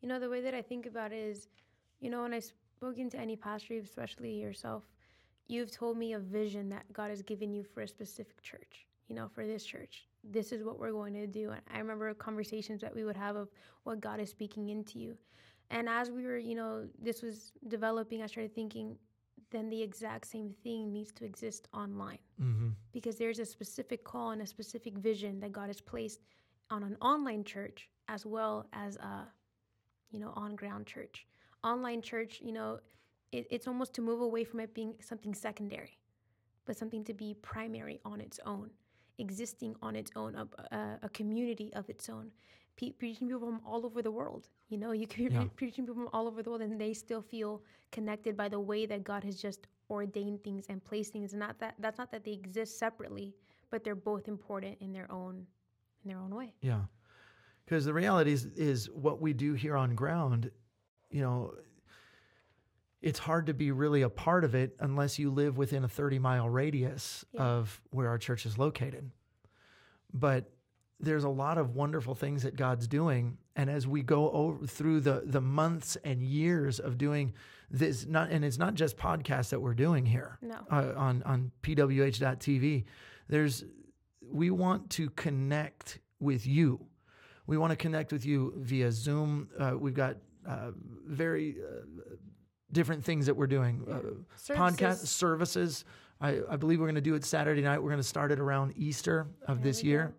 [0.00, 1.48] You know, the way that I think about it is,
[2.00, 2.40] you know, when I
[2.84, 4.82] spoken to any pastor, especially yourself,
[5.48, 9.14] you've told me a vision that God has given you for a specific church, you
[9.16, 10.06] know, for this church.
[10.22, 11.50] This is what we're going to do.
[11.50, 13.48] And I remember conversations that we would have of
[13.84, 15.16] what God is speaking into you.
[15.70, 18.98] And as we were, you know, this was developing, I started thinking,
[19.50, 22.18] then the exact same thing needs to exist online.
[22.38, 22.68] Mm-hmm.
[22.92, 26.20] Because there's a specific call and a specific vision that God has placed
[26.68, 29.26] on an online church as well as a,
[30.10, 31.26] you know, on ground church.
[31.64, 32.78] Online church, you know,
[33.32, 35.98] it, it's almost to move away from it being something secondary,
[36.66, 38.70] but something to be primary on its own,
[39.18, 42.30] existing on its own, a, a, a community of its own
[42.76, 44.48] preaching people from all over the world.
[44.68, 45.44] You know, you can be yeah.
[45.56, 48.86] preaching people from all over the world, and they still feel connected by the way
[48.86, 51.32] that God has just ordained things and placed things.
[51.32, 53.34] And not that that's not that they exist separately,
[53.70, 55.46] but they're both important in their own
[56.04, 56.54] in their own way.
[56.60, 56.82] Yeah,
[57.64, 60.50] because the reality is is what we do here on ground.
[61.14, 61.54] You know,
[63.00, 66.18] it's hard to be really a part of it unless you live within a 30
[66.18, 67.42] mile radius yeah.
[67.42, 69.12] of where our church is located.
[70.12, 70.50] But
[70.98, 73.38] there's a lot of wonderful things that God's doing.
[73.54, 77.34] And as we go over through the the months and years of doing
[77.70, 80.56] this, not and it's not just podcasts that we're doing here no.
[80.68, 82.84] uh, on on pwh.tv.
[83.28, 83.64] There's
[84.20, 86.86] we want to connect with you.
[87.46, 89.48] We want to connect with you via Zoom.
[89.56, 90.70] Uh, we've got uh,
[91.06, 92.14] very uh,
[92.72, 93.82] different things that we're doing.
[93.90, 94.54] Uh.
[94.54, 95.84] Podcast services.
[96.20, 97.82] I, I, believe we're going to do it Saturday night.
[97.82, 100.06] We're going to start it around Easter of there this year.
[100.06, 100.14] Go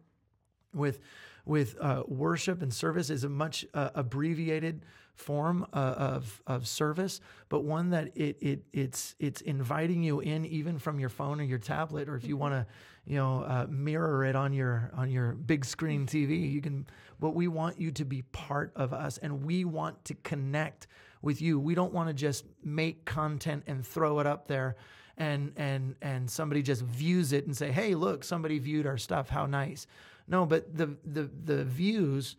[0.75, 0.99] with
[1.45, 4.83] with uh, worship and service is a much uh, abbreviated
[5.13, 10.45] form uh, of of service, but one that it it it's it's inviting you in
[10.45, 12.65] even from your phone or your tablet, or if you want to,
[13.05, 16.87] you know, uh, mirror it on your on your big screen TV, you can.
[17.19, 20.87] But we want you to be part of us, and we want to connect
[21.21, 21.59] with you.
[21.59, 24.75] We don't want to just make content and throw it up there
[25.17, 29.29] and and and somebody just views it and say, "Hey, look, somebody viewed our stuff.
[29.29, 29.87] How nice."
[30.27, 32.35] No, but the the the views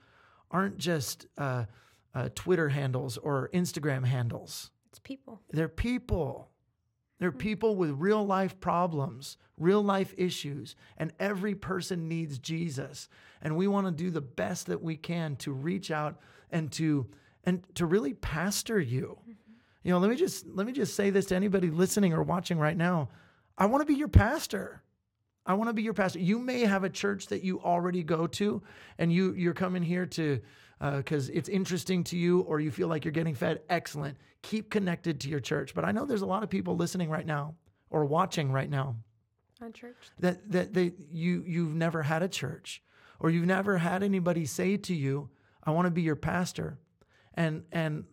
[0.50, 1.64] aren't just uh,
[2.14, 4.70] uh, Twitter handles or Instagram handles.
[4.90, 5.42] It's people.
[5.50, 6.50] They're people.
[7.18, 7.38] They're hmm.
[7.38, 13.08] people with real life problems, real life issues, and every person needs Jesus.
[13.42, 16.18] And we want to do the best that we can to reach out
[16.50, 17.06] and to
[17.44, 19.18] and to really pastor you.
[19.22, 19.32] Mm-hmm.
[19.84, 22.58] You know, let me just let me just say this to anybody listening or watching
[22.58, 23.08] right now.
[23.56, 24.82] I want to be your pastor.
[25.46, 26.18] I want to be your pastor.
[26.18, 28.62] You may have a church that you already go to,
[28.98, 30.40] and you you're coming here to
[30.78, 33.62] because uh, it's interesting to you, or you feel like you're getting fed.
[33.68, 34.18] Excellent.
[34.42, 35.74] Keep connected to your church.
[35.74, 37.54] But I know there's a lot of people listening right now
[37.90, 38.96] or watching right now.
[39.62, 39.96] On church.
[40.18, 42.82] That that they you you've never had a church,
[43.20, 45.30] or you've never had anybody say to you,
[45.64, 46.78] "I want to be your pastor,"
[47.34, 48.04] and and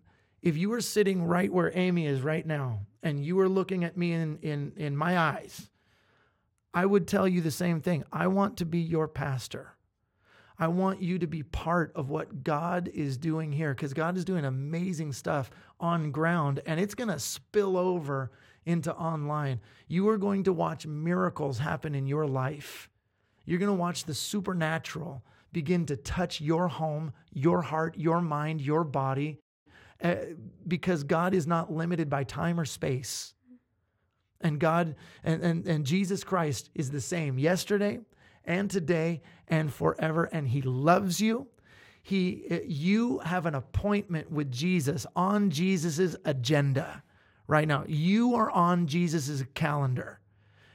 [0.41, 3.97] if you were sitting right where Amy is right now, and you were looking at
[3.97, 5.69] me in in in my eyes
[6.73, 8.03] I would tell you the same thing.
[8.11, 9.72] I want to be your pastor.
[10.63, 14.23] I want you to be part of what God is doing here because God is
[14.23, 18.31] doing amazing stuff on ground and it's going to spill over
[18.65, 19.59] into online.
[19.89, 22.89] You are going to watch miracles happen in your life.
[23.43, 25.21] You're going to watch the supernatural
[25.51, 29.41] begin to touch your home, your heart, your mind, your body
[30.01, 30.15] uh,
[30.65, 33.33] because God is not limited by time or space.
[34.39, 34.95] And God
[35.25, 37.99] and, and, and Jesus Christ is the same yesterday
[38.45, 40.25] and today and forever.
[40.25, 41.47] And He loves you.
[42.01, 47.01] He, you have an appointment with Jesus on Jesus's agenda
[47.47, 47.85] right now.
[47.87, 50.19] You are on Jesus's calendar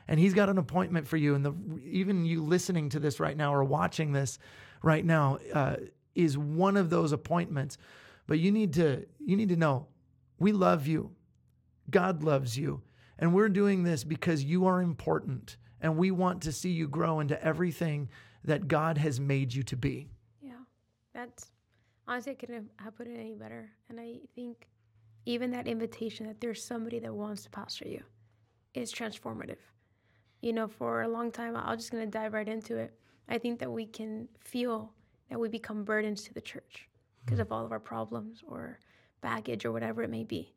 [0.08, 1.34] and he's got an appointment for you.
[1.34, 1.54] And the,
[1.84, 4.38] even you listening to this right now or watching this
[4.82, 5.76] right now uh,
[6.14, 7.76] is one of those appointments.
[8.26, 9.86] But you need to you need to know
[10.38, 11.12] we love you.
[11.90, 12.82] God loves you.
[13.18, 17.20] And we're doing this because you are important And we want to see you grow
[17.20, 18.08] into everything
[18.44, 20.08] that God has made you to be.
[20.40, 20.52] Yeah.
[21.14, 21.50] That's
[22.06, 23.70] honestly, I couldn't have put it any better.
[23.88, 24.68] And I think
[25.26, 28.02] even that invitation that there's somebody that wants to pastor you
[28.74, 29.58] is transformative.
[30.40, 32.94] You know, for a long time, I'm just going to dive right into it.
[33.28, 34.92] I think that we can feel
[35.28, 36.88] that we become burdens to the church
[37.24, 38.78] because of all of our problems or
[39.20, 40.54] baggage or whatever it may be.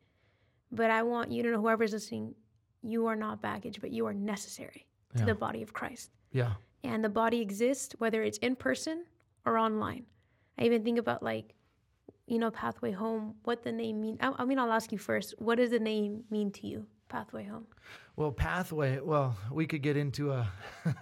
[0.72, 2.34] But I want you to know, whoever's listening,
[2.82, 5.26] you are not baggage, but you are necessary to Yeah.
[5.26, 6.12] the body of Christ.
[6.32, 6.54] Yeah.
[6.84, 9.06] And the body exists whether it's in person
[9.46, 10.06] or online.
[10.58, 11.54] I even think about like,
[12.28, 14.18] you know, Pathway Home, what the name mean.
[14.22, 15.36] I, I mean, I'll ask you first.
[15.38, 17.66] What does the name mean to you, Pathway Home?
[18.16, 19.00] Well, pathway.
[19.00, 20.48] Well, we could get into a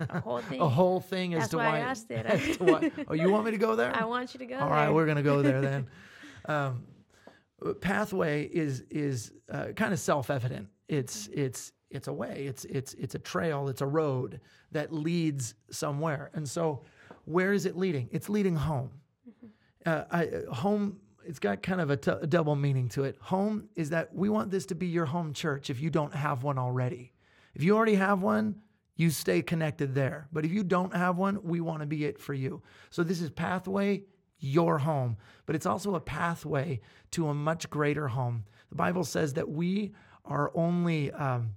[0.10, 0.62] A whole thing.
[0.62, 2.26] a whole thing as That's to why I asked it.
[2.34, 3.92] as to why- Oh, you want me to go there?
[3.96, 4.70] I want you to go All there.
[4.70, 5.88] right, we're gonna go there then.
[6.46, 6.84] um,
[7.82, 10.68] pathway is is uh, kind of self evident.
[10.88, 12.46] It's it's it's a way.
[12.48, 13.68] It's it's it's a trail.
[13.70, 14.40] It's a road
[14.72, 16.30] that leads somewhere.
[16.34, 16.84] And so,
[17.26, 18.10] where is it leading?
[18.12, 18.92] It's leading home.
[19.86, 21.00] Uh, I, home.
[21.26, 23.16] It's got kind of a, t- a double meaning to it.
[23.22, 25.70] Home is that we want this to be your home church.
[25.70, 27.14] If you don't have one already,
[27.54, 28.62] if you already have one,
[28.96, 30.28] you stay connected there.
[30.32, 32.64] But if you don't have one, we want to be it for you.
[32.90, 34.06] So this is pathway
[34.40, 36.80] your home, but it's also a pathway
[37.12, 38.46] to a much greater home.
[38.70, 39.94] The Bible says that we
[40.26, 41.52] are only um,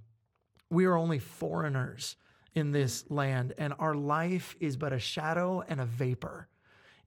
[0.73, 2.15] we are only foreigners
[2.55, 6.47] in this land, and our life is but a shadow and a vapor.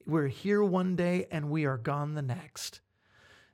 [0.07, 2.81] We're here one day and we are gone the next.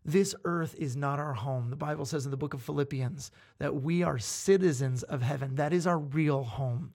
[0.05, 1.71] This earth is not our home.
[1.71, 5.55] The Bible says in the book of Philippians that we are citizens of heaven.
[5.55, 6.93] That is our real home.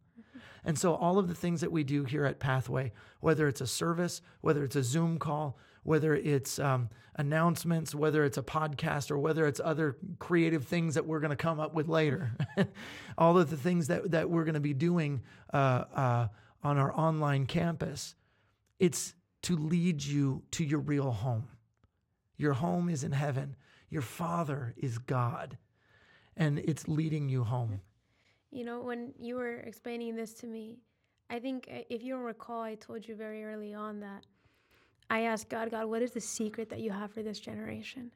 [0.65, 3.67] And so, all of the things that we do here at Pathway, whether it's a
[3.67, 9.17] service, whether it's a Zoom call, whether it's um, announcements, whether it's a podcast, or
[9.17, 12.33] whether it's other creative things that we're going to come up with later,
[13.17, 15.21] all of the things that, that we're going to be doing
[15.53, 16.27] uh, uh,
[16.61, 18.15] on our online campus,
[18.79, 21.47] it's to lead you to your real home.
[22.35, 23.55] Your home is in heaven.
[23.89, 25.57] Your Father is God,
[26.35, 27.79] and it's leading you home.
[28.51, 30.79] You know, when you were explaining this to me,
[31.29, 34.25] I think uh, if you don't recall, I told you very early on that
[35.09, 38.11] I asked God, God, what is the secret that you have for this generation?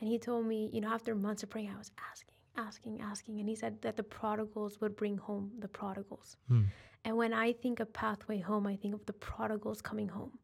[0.00, 3.40] And He told me, you know, after months of praying, I was asking, asking, asking.
[3.40, 6.36] And He said that the prodigals would bring home the prodigals.
[6.48, 6.64] Hmm.
[7.04, 10.38] And when I think of Pathway Home, I think of the prodigals coming home.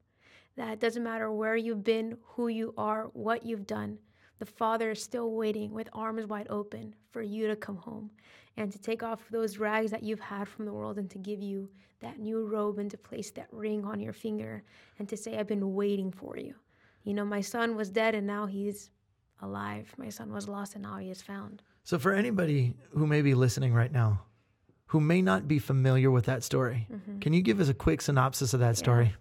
[0.57, 3.99] That it doesn't matter where you've been, who you are, what you've done,
[4.39, 8.11] the Father is still waiting with arms wide open for you to come home
[8.57, 11.43] and to take off those rags that you've had from the world and to give
[11.43, 11.69] you
[12.01, 14.63] that new robe and to place that ring on your finger
[14.99, 16.55] and to say, I've been waiting for you.
[17.03, 18.91] You know, my son was dead and now he's
[19.43, 19.93] alive.
[19.97, 21.63] My son was lost and now he is found.
[21.83, 24.23] So, for anybody who may be listening right now,
[24.87, 27.19] who may not be familiar with that story, mm-hmm.
[27.19, 29.15] can you give us a quick synopsis of that story?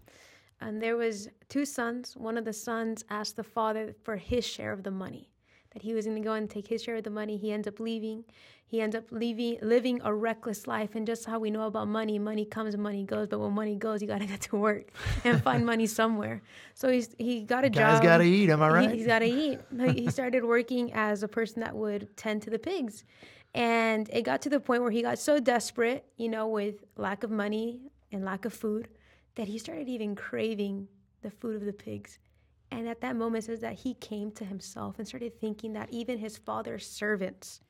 [0.61, 2.15] And there was two sons.
[2.15, 5.29] One of the sons asked the father for his share of the money.
[5.73, 7.35] That he was going to go and take his share of the money.
[7.37, 8.23] He ends up leaving.
[8.67, 10.95] He ends up leaving, living a reckless life.
[10.95, 13.27] And just how we know about money, money comes and money goes.
[13.27, 14.91] But when money goes, you got to get to work
[15.23, 16.41] and find money somewhere.
[16.75, 17.81] So he's, he got a job.
[17.81, 18.03] Guys job.
[18.03, 18.91] got to eat, am I He- right?
[18.95, 19.59] he's got to eat.
[19.79, 23.03] He- he started working as a person that would tend to the pigs.
[23.55, 27.23] And it got to the point where he got so desperate, you know, with lack
[27.23, 27.81] of money
[28.11, 28.87] and lack of food,
[29.35, 30.87] that he started even craving
[31.21, 32.17] the food of the pigs.
[32.73, 36.17] And at that moment, says that he came to himself and started thinking that even
[36.17, 37.61] his father's servants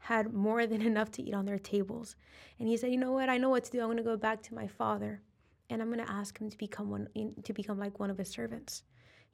[0.00, 2.16] had more than enough to eat on their tables.
[2.58, 3.28] And he said, "You know what?
[3.28, 3.80] I know what to do.
[3.80, 5.22] I'm going to go back to my father,
[5.70, 7.08] and I'm going to ask him to become one
[7.44, 8.82] to become like one of his servants."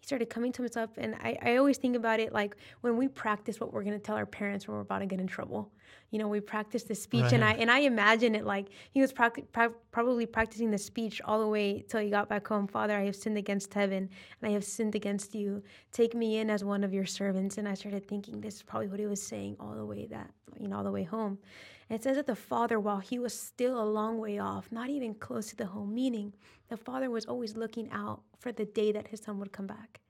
[0.04, 3.08] He started coming to himself, and I, I always think about it like when we
[3.08, 5.72] practice what we're going to tell our parents when we're about to get in trouble.
[6.10, 9.14] You know, we practice the speech, and I and I imagine it like he was
[9.14, 12.66] prac- pra- probably practicing the speech all the way till he got back home.
[12.66, 14.10] Father, I have sinned against heaven,
[14.42, 15.62] and I have sinned against you.
[15.90, 17.56] Take me in as one of your servants.
[17.56, 20.28] And I started thinking this is probably what he was saying all the way that
[20.60, 21.38] you know all the way home.
[21.88, 24.88] And it says that the father, while he was still a long way off, not
[24.88, 26.32] even close to the home, meaning
[26.68, 30.00] the father was always looking out for the day that his son would come back,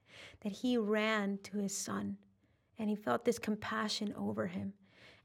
[0.41, 2.17] that he ran to his son
[2.77, 4.73] and he felt this compassion over him.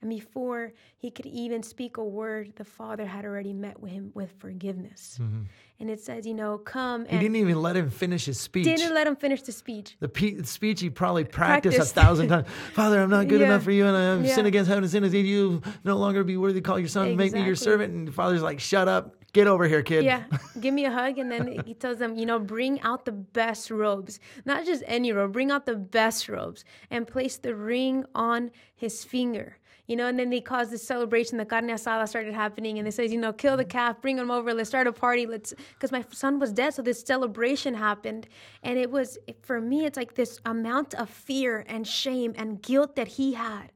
[0.02, 4.12] And before he could even speak a word, the father had already met with him
[4.14, 5.18] with forgiveness.
[5.20, 5.42] Mm-hmm.
[5.78, 8.64] And it says, you know, come He didn't even let him finish his speech.
[8.64, 9.96] didn't let him finish the speech.
[10.00, 11.96] the pe- speech he probably practiced, Practiced.
[11.96, 12.46] a thousand times.
[12.74, 13.46] Father, I'm not good Yeah.
[13.48, 14.34] enough for you, and I have Yeah.
[14.34, 15.60] sinned against heaven and sinned against you.
[15.84, 17.16] No longer be worthy to call your son.
[17.16, 17.92] Make me your servant.
[17.92, 19.16] And the father's like, Shut up.
[19.32, 20.02] Get over here, kid.
[20.04, 20.24] Yeah,
[20.60, 21.18] give me a hug.
[21.18, 25.12] And then he tells them, you know, bring out the best robes, not just any
[25.12, 29.56] robe, bring out the best robes and place the ring on his finger.
[29.90, 31.37] You know, and then they caused this celebration.
[31.37, 34.31] The carne asada started happening, and they says, you know, kill the calf, bring him
[34.31, 35.26] over, let's start a party.
[35.26, 38.29] Let's, because my son was dead, so this celebration happened,
[38.62, 42.94] and it was for me, it's like this amount of fear and shame and guilt
[42.94, 43.72] that he had,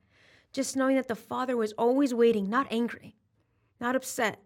[0.53, 3.17] just knowing that the father was always waiting, not angry,
[3.81, 4.39] not upset,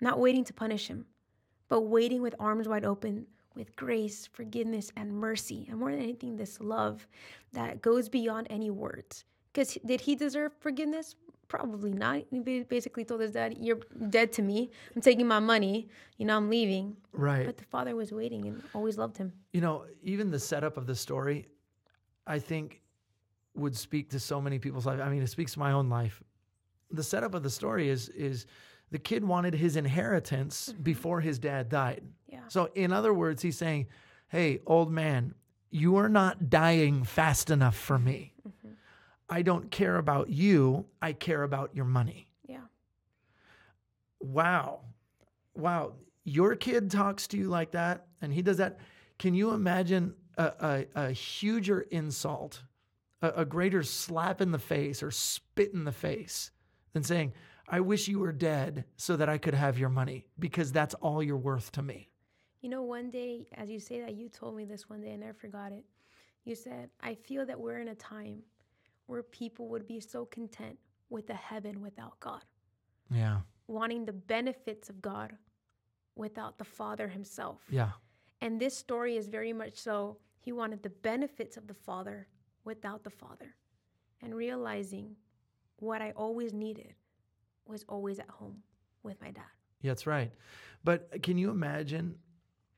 [0.00, 1.04] not waiting to punish him,
[1.68, 5.66] but waiting with arms wide open with grace, forgiveness, and mercy.
[5.68, 7.06] And more than anything, this love
[7.52, 9.26] that goes beyond any words.
[9.54, 11.14] Because did he deserve forgiveness?
[11.46, 12.22] Probably not.
[12.30, 14.70] He basically told his dad, You're dead to me.
[14.94, 15.88] I'm taking my money.
[16.18, 16.96] You know, I'm leaving.
[17.12, 17.46] Right.
[17.46, 19.32] But the father was waiting and always loved him.
[19.52, 21.46] You know, even the setup of the story,
[22.26, 22.80] I think,
[23.54, 25.00] would speak to so many people's life.
[25.00, 26.20] I mean, it speaks to my own life.
[26.90, 28.46] The setup of the story is is
[28.90, 30.82] the kid wanted his inheritance mm-hmm.
[30.82, 32.02] before his dad died.
[32.28, 32.40] Yeah.
[32.48, 33.86] So, in other words, he's saying,
[34.28, 35.34] Hey, old man,
[35.70, 38.32] you are not dying fast enough for me.
[38.40, 38.50] Mm-hmm.
[39.34, 40.86] I don't care about you.
[41.02, 42.28] I care about your money.
[42.46, 42.66] Yeah.
[44.20, 44.82] Wow.
[45.56, 45.94] Wow.
[46.22, 48.78] Your kid talks to you like that and he does that.
[49.18, 52.62] Can you imagine a, a, a huger insult,
[53.22, 56.52] a, a greater slap in the face or spit in the face
[56.92, 57.32] than saying,
[57.68, 61.24] I wish you were dead so that I could have your money because that's all
[61.24, 62.08] you're worth to me.
[62.60, 65.16] You know, one day, as you say that, you told me this one day, I
[65.16, 65.84] never forgot it.
[66.44, 68.44] You said, I feel that we're in a time
[69.06, 70.78] where people would be so content
[71.10, 72.42] with a heaven without God.
[73.10, 73.40] Yeah.
[73.66, 75.36] Wanting the benefits of God
[76.16, 77.62] without the Father Himself.
[77.70, 77.90] Yeah.
[78.40, 80.18] And this story is very much so.
[80.40, 82.28] He wanted the benefits of the Father
[82.64, 83.54] without the Father.
[84.20, 85.16] And realizing
[85.76, 86.94] what I always needed
[87.66, 88.62] was always at home
[89.02, 89.44] with my dad.
[89.80, 90.32] Yeah, that's right.
[90.82, 92.16] But can you imagine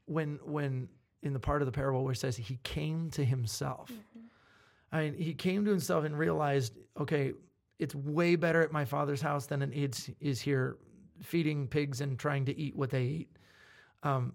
[0.07, 0.89] when when
[1.23, 3.91] in the part of the parable where it says he came to himself?
[3.91, 4.16] Mm-hmm.
[4.97, 7.33] I mean, he came to himself and realized, okay,
[7.79, 10.79] it's way better at my father's house than it is here
[11.23, 13.29] feeding pigs and trying to eat what they eat.
[14.03, 14.33] Um,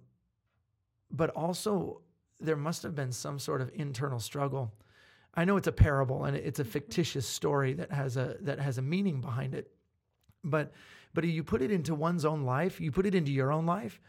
[1.09, 2.01] but also,
[2.39, 4.71] there must have been some sort of internal struggle.
[5.33, 6.71] I know it's a parable and it's a mm-hmm.
[6.71, 9.71] fictitious story that has a that has a meaning behind it.
[10.43, 10.73] But
[11.13, 13.99] but you put it into one's own life, you put it into your own life,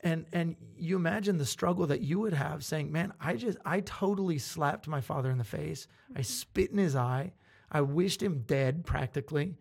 [0.00, 3.80] and and you imagine the struggle that you would have saying, "Man, I just I
[3.80, 5.86] totally slapped my father in the face.
[6.10, 6.22] I mm-hmm.
[6.22, 7.32] spit in his eye.
[7.70, 9.56] I wished him dead practically.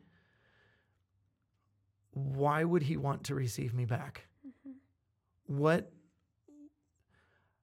[2.11, 4.27] Why would he want to receive me back?
[4.45, 5.57] Mm-hmm.
[5.57, 5.91] What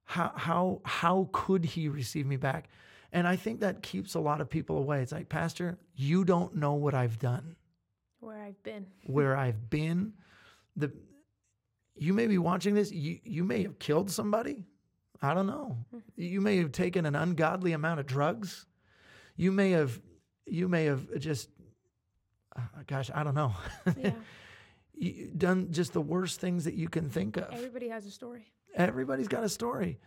[0.05, 2.69] how how how could he receive me back?
[3.13, 5.03] And I think that keeps a lot of people away.
[5.03, 7.57] It's like, "Pastor, you don't know what I've done."
[8.21, 8.87] Where I've been.
[9.07, 10.15] Where I've been.
[10.77, 10.93] The
[12.01, 14.65] you may be watching this, you you may have killed somebody.
[15.21, 15.77] I don't know.
[15.95, 15.99] Mm-hmm.
[16.17, 18.65] You may have taken an ungodly amount of drugs.
[19.37, 20.01] You may have
[20.47, 21.51] you may have just
[22.57, 23.55] uh, gosh, I don't know.
[25.03, 25.25] Yeah.
[25.39, 27.49] done just the worst things that you can think of.
[27.53, 28.53] Everybody has a story.
[28.75, 29.99] Everybody's got a story.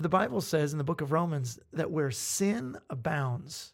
[0.00, 3.72] The Bible says in the book of Romans that where sin abounds,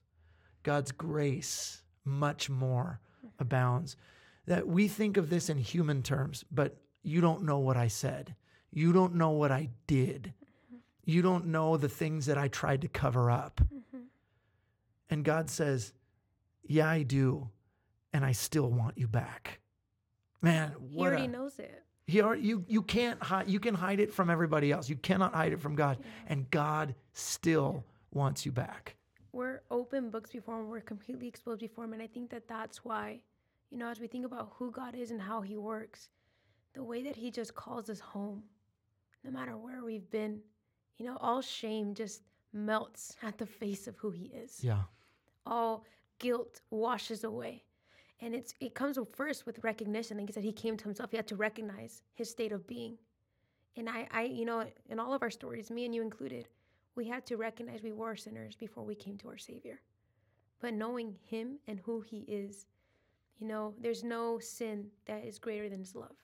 [0.62, 3.00] God's grace much more
[3.38, 3.96] abounds.
[4.48, 8.34] That we think of this in human terms, but you don't know what I said.
[8.70, 10.32] You don't know what I did.
[11.04, 13.60] You don't know the things that I tried to cover up.
[13.72, 14.04] Mm-hmm.
[15.10, 15.92] And God says,
[16.66, 17.48] Yeah, I do.
[18.12, 19.60] And I still want you back.
[20.42, 21.82] Man, what he already a, knows it.
[22.06, 24.88] He already, you you can't hide you can hide it from everybody else.
[24.88, 25.98] You cannot hide it from God.
[26.00, 26.06] Yeah.
[26.28, 28.96] And God still wants you back
[29.32, 31.92] we're open books before him, we're completely exposed before him.
[31.92, 33.20] And I think that that's why,
[33.70, 36.08] you know, as we think about who God is and how he works,
[36.74, 38.42] the way that he just calls us home,
[39.24, 40.40] no matter where we've been,
[40.96, 44.62] you know, all shame just melts at the face of who he is.
[44.62, 44.82] Yeah.
[45.46, 45.84] All
[46.18, 47.64] guilt washes away.
[48.20, 50.16] And it's it comes first with recognition.
[50.18, 51.12] Like he said, he came to himself.
[51.12, 52.98] He had to recognize his state of being.
[53.76, 56.48] And I, I, you know, in all of our stories, me and you included,
[56.96, 59.80] we had to recognize we were sinners before we came to our Savior.
[60.60, 62.66] But knowing Him and who He is,
[63.38, 66.16] you know, there's no sin that is greater than His love.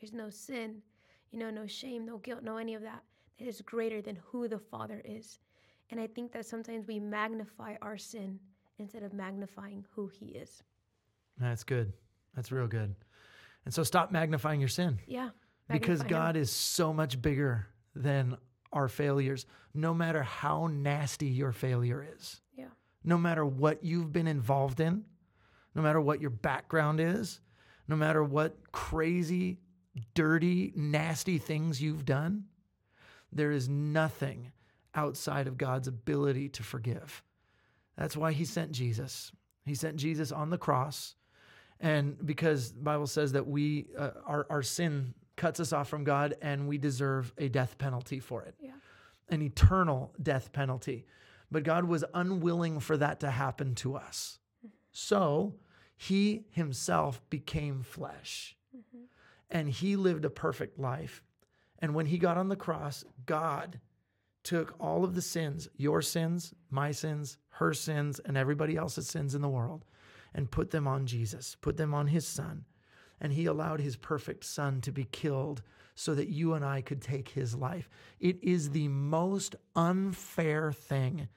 [0.00, 0.82] There's no sin,
[1.30, 3.02] you know, no shame, no guilt, no any of that
[3.38, 5.38] that is greater than who the Father is.
[5.90, 8.38] And I think that sometimes we magnify our sin
[8.78, 10.62] instead of magnifying who He is.
[11.38, 11.92] That's good.
[12.34, 12.94] That's real good.
[13.64, 14.98] And so stop magnifying your sin.
[15.06, 15.30] Yeah.
[15.68, 16.42] Because God him.
[16.42, 18.36] is so much bigger than
[18.72, 22.40] our failures, no matter how nasty your failure is.
[22.56, 22.66] Yeah.
[23.04, 25.04] No matter what you've been involved in,
[25.76, 27.40] no matter what your background is,
[27.86, 29.58] no matter what crazy,
[30.14, 32.44] dirty, nasty things you've done,
[33.30, 34.52] there is nothing
[34.94, 37.22] outside of God's ability to forgive.
[37.98, 39.30] That's why he sent Jesus.
[39.66, 41.14] He sent Jesus on the cross.
[41.78, 46.04] And because the Bible says that we uh, our our sin cuts us off from
[46.04, 48.54] God and we deserve a death penalty for it.
[48.58, 48.70] Yeah.
[49.28, 51.04] An eternal death penalty.
[51.50, 54.38] But God was unwilling for that to happen to us.
[54.92, 55.56] So,
[55.96, 58.56] he himself became flesh.
[58.76, 59.04] Mm-hmm.
[59.50, 61.22] And he lived a perfect life.
[61.78, 63.80] And when he got on the cross, God
[64.42, 69.34] took all of the sins, your sins, my sins, her sins, and everybody else's sins
[69.34, 69.84] in the world,
[70.34, 72.64] and put them on Jesus, put them on his son.
[73.20, 75.62] And he allowed his perfect son to be killed
[75.94, 77.88] so that you and I could take his life.
[78.20, 81.28] It is the most unfair thing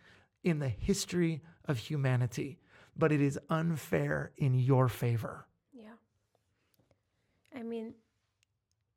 [0.44, 2.60] in the history of humanity,
[3.00, 5.48] but it is unfair in your favor.
[5.74, 5.98] Yeah.
[7.56, 7.94] I mean,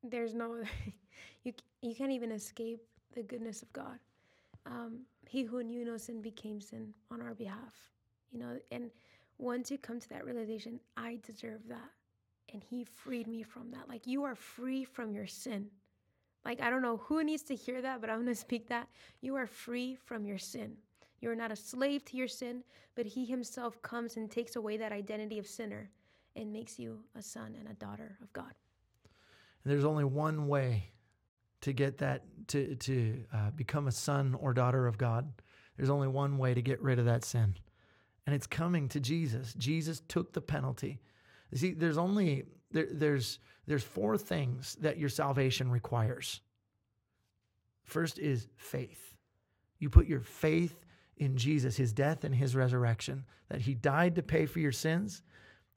[0.03, 0.61] there's no,
[1.43, 2.81] you, you can't even escape
[3.15, 3.97] the goodness of God.
[4.65, 7.73] Um, he who knew no sin became sin on our behalf,
[8.31, 8.91] you know, and
[9.37, 11.89] once you come to that realization, I deserve that.
[12.53, 13.89] And he freed me from that.
[13.89, 15.67] Like you are free from your sin.
[16.45, 18.87] Like I don't know who needs to hear that, but I'm going to speak that.
[19.21, 20.77] You are free from your sin.
[21.23, 22.65] You're not a slave to your sin,
[22.95, 25.89] but he himself comes and takes away that identity of sinner
[26.35, 28.53] and makes you a son and a daughter of God.
[29.63, 30.89] And there's only one way
[31.61, 35.31] to get that to to uh, become a son or daughter of God.
[35.77, 37.55] There's only one way to get rid of that sin,
[38.27, 39.53] and it's coming to Jesus.
[39.53, 40.99] Jesus took the penalty.
[41.51, 46.41] You see, there's only there, there's there's four things that your salvation requires.
[47.85, 49.15] First is faith.
[49.79, 50.82] You put your faith
[51.23, 55.23] in Jesus, his death and his resurrection, that he died to pay for your sins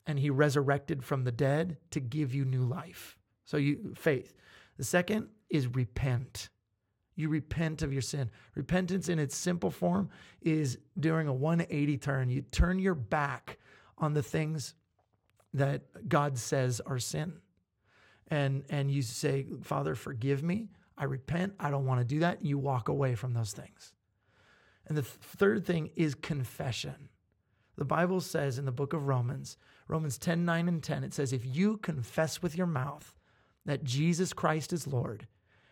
[0.07, 3.17] and he resurrected from the dead to give you new life.
[3.45, 4.35] So you faith.
[4.77, 6.49] The second is repent.
[7.15, 8.31] You repent of your sin.
[8.55, 10.11] Repentance in its simple form
[10.43, 12.29] is doing a 180 turn.
[12.29, 13.59] You turn your back
[13.99, 14.75] on the things
[15.55, 17.41] that God says are sin.
[18.29, 20.69] And and you say, "Father, forgive me.
[20.99, 21.55] I repent.
[21.59, 23.93] I don't want to do that." You walk away from those things.
[24.87, 27.09] And the th- third thing is confession.
[27.77, 29.59] The Bible says in the book of Romans,
[29.89, 33.15] Romans 10 9 and 10, it says, If you confess with your mouth
[33.65, 35.27] that Jesus Christ is Lord,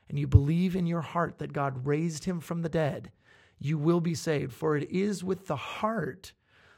[0.09, 3.11] and you believe in your heart that God raised him from the dead,
[3.59, 4.53] you will be saved.
[4.53, 6.33] For it is with the heart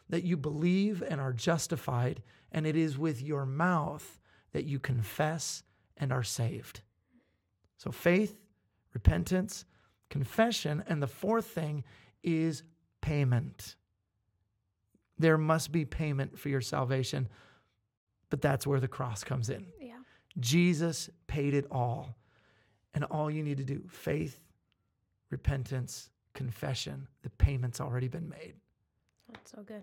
[0.08, 2.22] that you believe and are justified,
[2.52, 4.20] and it is with your mouth
[4.52, 5.64] that you confess
[5.96, 6.82] and are saved.
[7.78, 8.38] So faith,
[8.94, 9.64] repentance,
[10.08, 11.84] confession, and the fourth thing
[12.22, 12.62] is
[13.00, 13.76] payment.
[15.18, 17.28] There must be payment for your salvation,
[18.30, 19.66] but that's where the cross comes in.
[19.80, 19.96] Yeah.
[20.38, 22.14] Jesus paid it all.
[22.94, 24.40] And all you need to do faith,
[25.30, 28.54] repentance, confession, the payment's already been made.
[29.30, 29.82] That's so good.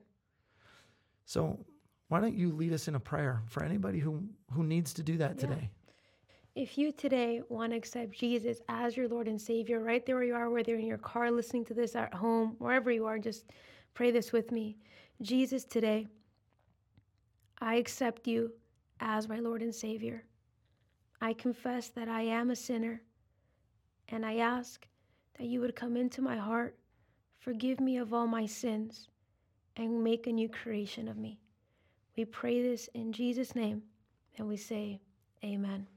[1.26, 1.60] So,
[2.08, 5.18] why don't you lead us in a prayer for anybody who, who needs to do
[5.18, 5.48] that Yeah.
[5.48, 5.70] today?
[6.56, 10.24] If you today want to accept Jesus as your Lord and Savior, right there where
[10.24, 13.18] you are, whether you're in your car listening to this at home, wherever you are,
[13.18, 13.46] just
[13.96, 14.78] pray this with me.
[15.24, 16.08] Jesus, today,
[17.60, 18.52] I accept you
[19.00, 20.26] as my Lord and Savior.
[21.22, 23.02] I confess that I am a sinner,
[24.10, 24.86] and I ask
[25.40, 26.78] that you would come into my heart,
[27.40, 29.08] forgive me of all my sins,
[29.76, 31.40] and make a new creation of me.
[32.16, 33.82] We pray this in Jesus' name,
[34.38, 35.00] and we say,
[35.44, 35.88] Amen.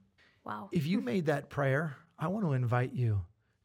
[0.46, 0.68] Wow.
[0.72, 3.20] If you made that prayer, I want to invite you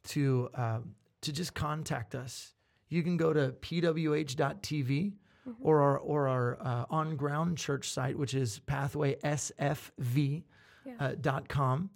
[0.09, 0.79] to uh,
[1.21, 2.53] to just contact us.
[2.89, 5.13] You can go to pwh.tv
[5.61, 10.43] or our or our uh, on ground church site, which is pathwaysfv
[10.85, 10.93] Yeah.
[10.99, 11.91] uh, dot com,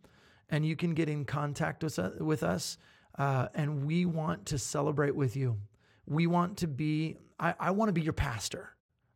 [0.50, 2.78] and you can get in contact with us, with us
[3.18, 5.58] uh, and we want to celebrate with you.
[6.06, 7.18] We want to be.
[7.40, 8.70] I, I want to be your pastor.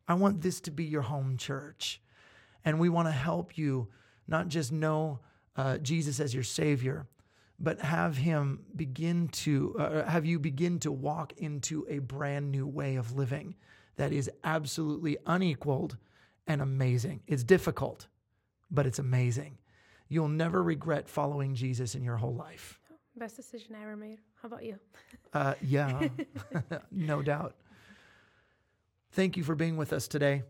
[0.08, 2.00] I want this to be your home church,
[2.64, 3.88] and we want to help you
[4.26, 5.20] not just know
[5.56, 7.06] uh, Jesus as your Savior,
[7.58, 12.66] but have Him begin to uh, have you begin to walk into a brand new
[12.66, 13.54] way of living
[13.96, 15.96] that is absolutely unequaled
[16.46, 17.20] and amazing.
[17.26, 18.08] It's difficult,
[18.70, 19.58] but it's amazing.
[20.08, 22.80] You'll never regret following Jesus in your whole life.
[23.16, 24.18] Best decision I ever made.
[24.40, 24.78] How about you?
[25.32, 26.08] Uh, yeah,
[26.90, 27.54] no doubt.
[29.12, 30.44] Thank you for being with us today.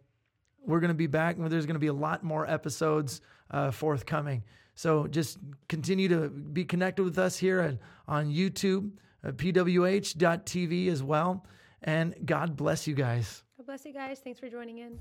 [0.65, 3.21] We're going to be back, and there's going to be a lot more episodes
[3.51, 4.45] uh, forthcoming.
[4.75, 8.93] So just continue to be connected with us here and on YouTube,
[9.25, 11.45] uh, pwh.tv as well.
[11.83, 13.43] And God bless you guys.
[13.57, 14.21] God bless you guys.
[14.21, 14.99] Thanks for joining in.